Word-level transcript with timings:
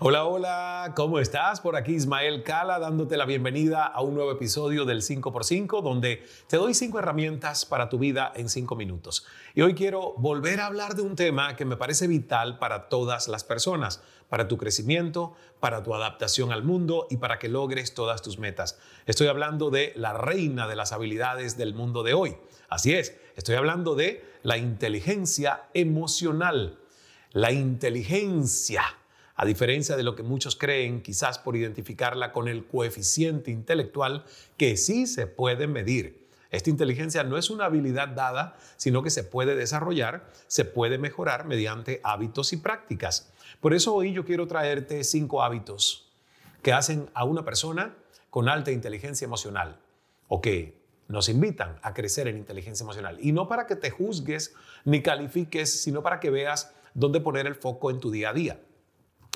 Hola, 0.00 0.26
hola, 0.26 0.92
¿cómo 0.94 1.18
estás? 1.18 1.60
Por 1.60 1.74
aquí 1.74 1.94
Ismael 1.94 2.44
Cala 2.44 2.78
dándote 2.78 3.16
la 3.16 3.24
bienvenida 3.24 3.84
a 3.84 4.00
un 4.00 4.14
nuevo 4.14 4.30
episodio 4.30 4.84
del 4.84 5.02
5x5 5.02 5.82
donde 5.82 6.24
te 6.46 6.56
doy 6.56 6.72
cinco 6.74 7.00
herramientas 7.00 7.66
para 7.66 7.88
tu 7.88 7.98
vida 7.98 8.32
en 8.36 8.48
cinco 8.48 8.76
minutos. 8.76 9.26
Y 9.56 9.62
hoy 9.62 9.74
quiero 9.74 10.14
volver 10.16 10.60
a 10.60 10.66
hablar 10.66 10.94
de 10.94 11.02
un 11.02 11.16
tema 11.16 11.56
que 11.56 11.64
me 11.64 11.76
parece 11.76 12.06
vital 12.06 12.60
para 12.60 12.88
todas 12.88 13.26
las 13.26 13.42
personas, 13.42 14.00
para 14.28 14.46
tu 14.46 14.56
crecimiento, 14.56 15.34
para 15.58 15.82
tu 15.82 15.92
adaptación 15.92 16.52
al 16.52 16.62
mundo 16.62 17.08
y 17.10 17.16
para 17.16 17.40
que 17.40 17.48
logres 17.48 17.92
todas 17.92 18.22
tus 18.22 18.38
metas. 18.38 18.78
Estoy 19.06 19.26
hablando 19.26 19.70
de 19.70 19.94
la 19.96 20.12
reina 20.12 20.68
de 20.68 20.76
las 20.76 20.92
habilidades 20.92 21.56
del 21.56 21.74
mundo 21.74 22.04
de 22.04 22.14
hoy. 22.14 22.36
Así 22.68 22.94
es, 22.94 23.18
estoy 23.34 23.56
hablando 23.56 23.96
de 23.96 24.24
la 24.44 24.58
inteligencia 24.58 25.64
emocional. 25.74 26.78
La 27.32 27.50
inteligencia 27.50 28.97
a 29.38 29.46
diferencia 29.46 29.96
de 29.96 30.02
lo 30.02 30.16
que 30.16 30.24
muchos 30.24 30.56
creen, 30.56 31.00
quizás 31.00 31.38
por 31.38 31.54
identificarla 31.54 32.32
con 32.32 32.48
el 32.48 32.66
coeficiente 32.66 33.52
intelectual 33.52 34.24
que 34.56 34.76
sí 34.76 35.06
se 35.06 35.28
puede 35.28 35.68
medir. 35.68 36.26
Esta 36.50 36.70
inteligencia 36.70 37.22
no 37.22 37.38
es 37.38 37.48
una 37.48 37.66
habilidad 37.66 38.08
dada, 38.08 38.56
sino 38.76 39.04
que 39.04 39.10
se 39.10 39.22
puede 39.22 39.54
desarrollar, 39.54 40.26
se 40.48 40.64
puede 40.64 40.98
mejorar 40.98 41.46
mediante 41.46 42.00
hábitos 42.02 42.52
y 42.52 42.56
prácticas. 42.56 43.32
Por 43.60 43.74
eso 43.74 43.94
hoy 43.94 44.12
yo 44.12 44.24
quiero 44.24 44.48
traerte 44.48 45.04
cinco 45.04 45.40
hábitos 45.44 46.10
que 46.60 46.72
hacen 46.72 47.08
a 47.14 47.22
una 47.22 47.44
persona 47.44 47.94
con 48.30 48.48
alta 48.48 48.72
inteligencia 48.72 49.24
emocional 49.24 49.78
o 50.26 50.40
que 50.40 50.82
nos 51.06 51.28
invitan 51.28 51.78
a 51.82 51.94
crecer 51.94 52.26
en 52.26 52.38
inteligencia 52.38 52.82
emocional. 52.82 53.18
Y 53.20 53.30
no 53.30 53.46
para 53.46 53.68
que 53.68 53.76
te 53.76 53.90
juzgues 53.90 54.56
ni 54.84 55.00
califiques, 55.00 55.80
sino 55.80 56.02
para 56.02 56.18
que 56.18 56.30
veas 56.30 56.72
dónde 56.92 57.20
poner 57.20 57.46
el 57.46 57.54
foco 57.54 57.92
en 57.92 58.00
tu 58.00 58.10
día 58.10 58.30
a 58.30 58.32
día. 58.32 58.58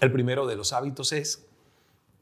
El 0.00 0.12
primero 0.12 0.46
de 0.46 0.56
los 0.56 0.72
hábitos 0.72 1.12
es 1.12 1.44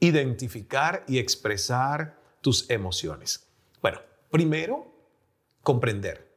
identificar 0.00 1.04
y 1.06 1.18
expresar 1.18 2.18
tus 2.40 2.70
emociones. 2.70 3.46
Bueno, 3.82 4.00
primero, 4.30 4.92
comprender 5.62 6.32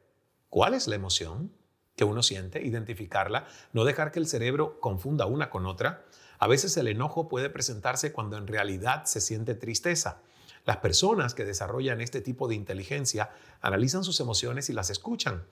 cuál 0.48 0.74
es 0.74 0.86
la 0.86 0.96
emoción 0.96 1.52
que 1.96 2.04
uno 2.04 2.22
siente, 2.22 2.62
identificarla, 2.62 3.46
no 3.72 3.84
dejar 3.84 4.12
que 4.12 4.18
el 4.18 4.26
cerebro 4.26 4.80
confunda 4.80 5.26
una 5.26 5.50
con 5.50 5.66
otra. 5.66 6.04
A 6.38 6.46
veces 6.46 6.76
el 6.76 6.88
enojo 6.88 7.28
puede 7.28 7.50
presentarse 7.50 8.12
cuando 8.12 8.36
en 8.36 8.46
realidad 8.46 9.04
se 9.04 9.20
siente 9.20 9.54
tristeza. 9.54 10.22
Las 10.64 10.78
personas 10.78 11.34
que 11.34 11.44
desarrollan 11.44 12.00
este 12.00 12.20
tipo 12.20 12.48
de 12.48 12.54
inteligencia 12.54 13.30
analizan 13.60 14.04
sus 14.04 14.20
emociones 14.20 14.68
y 14.70 14.72
las 14.72 14.90
escuchan. 14.90 15.44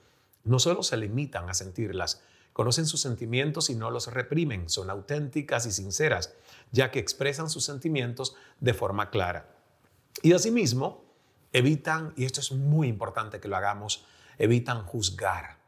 No 0.43 0.59
solo 0.59 0.83
se 0.83 0.97
limitan 0.97 1.49
a 1.49 1.53
sentirlas, 1.53 2.23
Conocen 2.53 2.85
sus 2.85 3.01
sentimientos 3.01 3.69
y 3.69 3.75
no 3.75 3.89
los 3.91 4.07
reprimen, 4.07 4.69
son 4.69 4.89
auténticas 4.89 5.65
y 5.65 5.71
sinceras, 5.71 6.33
ya 6.71 6.91
que 6.91 6.99
expresan 6.99 7.49
sus 7.49 7.65
sentimientos 7.65 8.35
de 8.59 8.73
forma 8.73 9.09
clara. 9.09 9.55
Y 10.21 10.33
asimismo, 10.33 11.05
evitan, 11.53 12.13
y 12.17 12.25
esto 12.25 12.41
es 12.41 12.51
muy 12.51 12.87
importante 12.87 13.39
que 13.39 13.47
lo 13.47 13.55
hagamos, 13.55 14.05
evitan 14.37 14.83
juzgar, 14.83 15.59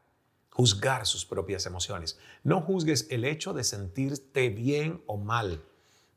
juzgar 0.49 1.05
sus 1.05 1.25
propias 1.25 1.65
emociones. 1.65 2.19
No 2.43 2.61
juzgues 2.61 3.07
el 3.09 3.25
hecho 3.25 3.53
de 3.53 3.63
sentirte 3.63 4.49
bien 4.49 5.03
o 5.07 5.17
mal, 5.17 5.63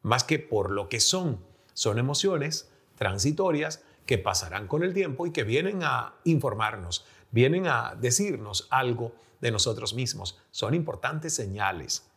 más 0.03 0.25
que 0.25 0.39
por 0.39 0.71
lo 0.71 0.89
que 0.89 1.01
son. 1.01 1.45
Son 1.73 1.99
emociones 1.99 2.69
transitorias 2.97 3.83
que 4.07 4.19
pasarán 4.19 4.67
con 4.67 4.83
el 4.83 4.93
tiempo 4.93 5.27
y 5.27 5.33
que 5.33 5.45
vienen 5.45 5.83
a 5.83 6.15
informarnos, 6.25 7.05
vienen 7.35 7.67
a 7.67 7.97
decirnos 8.01 8.69
algo 8.71 9.13
de 9.41 9.51
nosotros 9.51 9.93
mismos. 9.93 10.39
Son 10.53 10.73
importantes 10.73 11.35
señales. 11.35 12.09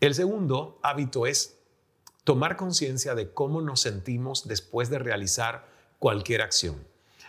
El 0.00 0.12
segundo 0.14 0.80
hábito 0.82 1.26
es 1.26 1.56
tomar 2.24 2.56
conciencia 2.56 3.14
de 3.14 3.32
cómo 3.32 3.62
nos 3.62 3.80
sentimos 3.80 4.48
después 4.48 4.90
de 4.90 4.98
realizar 4.98 5.68
cualquier 6.00 6.42
acción. 6.42 6.84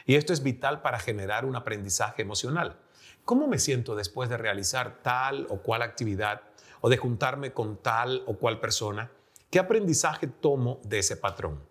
Y 0.07 0.15
esto 0.15 0.33
es 0.33 0.41
vital 0.41 0.81
para 0.81 0.99
generar 0.99 1.45
un 1.45 1.55
aprendizaje 1.55 2.23
emocional. 2.23 2.79
¿Cómo 3.23 3.47
me 3.47 3.59
siento 3.59 3.95
después 3.95 4.27
de 4.27 4.37
realizar 4.37 5.01
tal 5.03 5.45
o 5.49 5.57
cual 5.57 5.83
actividad 5.83 6.41
o 6.81 6.89
de 6.89 6.97
juntarme 6.97 7.53
con 7.53 7.77
tal 7.77 8.23
o 8.25 8.35
cual 8.35 8.59
persona? 8.59 9.11
¿Qué 9.51 9.59
aprendizaje 9.59 10.25
tomo 10.25 10.79
de 10.83 10.99
ese 10.99 11.17
patrón? 11.17 11.61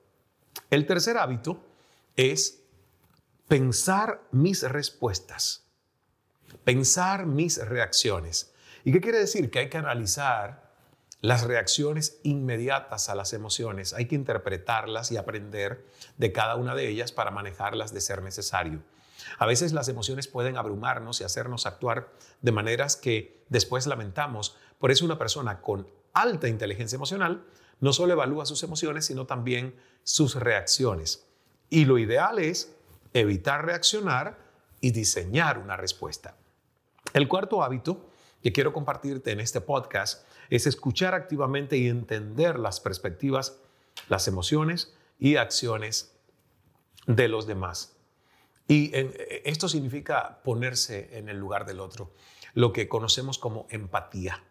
El 0.71 0.87
tercer 0.87 1.19
hábito 1.19 1.59
es 2.17 2.64
pensar 3.49 4.23
mis 4.31 4.63
respuestas 4.63 5.65
pensar 6.65 7.27
mis 7.27 7.59
reacciones. 7.59 8.53
¿Y 8.85 8.93
qué 8.93 9.01
quiere 9.01 9.19
decir? 9.19 9.51
Que 9.51 9.61
hay 9.61 9.69
que 9.69 9.79
analizar 9.79 10.65
las 11.21 11.45
reacciones 11.45 12.21
inmediatas 12.23 13.09
a 13.09 13.15
las 13.15 13.33
emociones, 13.33 13.95
hay 13.95 14.07
que 14.07 14.15
interpretarlas 14.15 15.11
y 15.11 15.17
aprender 15.17 15.87
de 16.19 16.33
cada 16.33 16.57
una 16.57 16.75
de 16.75 16.89
ellas 16.89 17.13
para 17.13 17.31
manejarlas 17.31 17.95
de 17.95 18.03
ser 18.03 18.23
necesario. 18.23 18.83
A 19.39 19.47
veces 19.47 19.73
las 19.73 19.89
emociones 19.89 20.29
pueden 20.29 20.59
abrumarnos 20.59 21.21
y 21.21 21.25
hacernos 21.25 21.65
actuar 21.65 22.11
de 22.43 22.53
maneras 22.53 22.97
que 22.97 23.43
después 23.49 23.87
lamentamos. 23.87 24.57
Por 24.79 24.91
eso 24.91 25.07
una 25.07 25.19
persona 25.19 25.63
con 25.63 25.89
alta 26.13 26.49
inteligencia 26.49 26.97
emocional 26.97 27.47
no 27.81 27.95
solo 27.95 28.13
evalúa 28.13 28.45
sus 28.45 28.63
emociones, 28.63 29.07
sino 29.07 29.25
también 29.25 29.75
sus 30.03 30.35
reacciones. 30.35 31.27
Y 31.71 31.87
lo 31.87 31.99
ideal 31.99 32.39
es 32.39 32.77
evitar 33.15 33.65
reaccionar 33.65 34.39
y 34.81 34.91
diseñar 34.91 35.59
una 35.59 35.77
respuesta. 35.77 36.37
El 37.15 37.29
cuarto 37.29 37.63
hábito 37.63 38.11
que 38.43 38.53
quiero 38.53 38.75
compartirte 38.75 39.31
en 39.31 39.41
este 39.41 39.63
podcast 39.63 40.27
es 40.51 40.67
escuchar 40.67 41.15
activamente 41.15 41.79
y 41.79 41.89
entender 41.89 42.59
las 42.59 42.81
perspectivas, 42.81 43.57
las 44.09 44.29
emociones 44.29 44.93
y 45.19 45.37
acciones 45.37 46.13
de 47.07 47.29
los 47.29 47.47
demás. 47.47 47.97
Y 48.69 48.93
esto 49.45 49.69
significa 49.69 50.41
ponerse 50.43 51.17
en 51.17 51.29
el 51.29 51.39
lugar 51.39 51.67
del 51.67 51.81
otro, 51.81 52.13
lo 52.53 52.73
que 52.73 52.89
conocemos 52.89 53.39
como 53.39 53.67
empatía. 53.71 54.43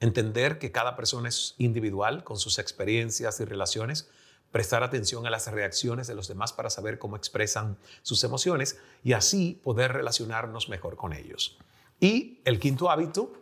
Entender 0.00 0.58
que 0.58 0.72
cada 0.72 0.96
persona 0.96 1.28
es 1.28 1.54
individual 1.58 2.24
con 2.24 2.38
sus 2.38 2.58
experiencias 2.58 3.40
y 3.40 3.44
relaciones, 3.44 4.10
prestar 4.52 4.82
atención 4.84 5.26
a 5.26 5.30
las 5.30 5.50
reacciones 5.50 6.06
de 6.06 6.14
los 6.14 6.28
demás 6.28 6.52
para 6.52 6.70
saber 6.70 6.98
cómo 6.98 7.16
expresan 7.16 7.78
sus 8.02 8.22
emociones 8.22 8.78
y 9.02 9.14
así 9.14 9.60
poder 9.64 9.92
relacionarnos 9.92 10.68
mejor 10.68 10.94
con 10.94 11.14
ellos. 11.14 11.58
Y 11.98 12.40
el 12.44 12.60
quinto 12.60 12.90
hábito 12.90 13.32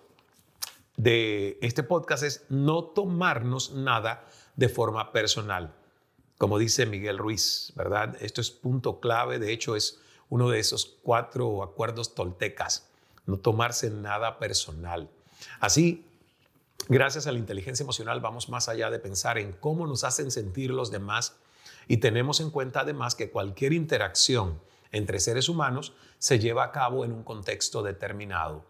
de 0.97 1.59
este 1.61 1.83
podcast 1.83 2.23
es 2.23 2.45
no 2.49 2.85
tomarnos 2.85 3.73
nada 3.73 4.25
de 4.55 4.69
forma 4.69 5.13
personal. 5.13 5.75
Como 6.39 6.59
dice 6.59 6.87
Miguel 6.87 7.19
Ruiz, 7.19 7.73
¿verdad? 7.75 8.17
Esto 8.21 8.41
es 8.41 8.51
punto 8.51 9.01
clave, 9.01 9.39
de 9.39 9.53
hecho 9.53 9.77
es 9.77 10.01
uno 10.29 10.49
de 10.49 10.61
esos 10.61 10.99
cuatro 11.03 11.63
acuerdos 11.63 12.15
toltecas, 12.15 12.89
no 13.27 13.37
tomarse 13.37 13.91
nada 13.91 14.39
personal. 14.39 15.09
Así, 15.59 16.07
gracias 16.89 17.27
a 17.27 17.33
la 17.33 17.39
inteligencia 17.39 17.83
emocional 17.83 18.21
vamos 18.21 18.49
más 18.49 18.69
allá 18.69 18.91
de 18.91 18.99
pensar 18.99 19.39
en 19.39 19.53
cómo 19.53 19.87
nos 19.87 20.05
hacen 20.05 20.31
sentir 20.31 20.71
los 20.71 20.91
demás 20.91 21.37
y 21.89 21.99
tenemos 21.99 22.41
en 22.41 22.51
cuenta 22.51 22.81
además 22.81 23.15
que 23.15 23.31
cualquier 23.31 23.73
interacción 23.73 24.61
entre 24.93 25.21
seres 25.21 25.49
humanos 25.49 25.95
se 26.19 26.39
lleva 26.39 26.65
a 26.65 26.73
cabo 26.73 27.05
en 27.05 27.13
un 27.13 27.23
contexto 27.23 27.83
determinado. 27.83 28.67